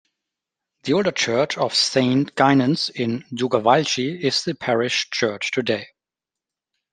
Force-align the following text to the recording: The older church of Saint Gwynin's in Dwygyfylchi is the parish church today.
The 0.81 0.93
older 0.93 1.11
church 1.11 1.59
of 1.59 1.75
Saint 1.75 2.33
Gwynin's 2.33 2.89
in 2.89 3.21
Dwygyfylchi 3.31 4.19
is 4.19 4.41
the 4.43 4.55
parish 4.55 5.11
church 5.11 5.51
today. 5.51 5.89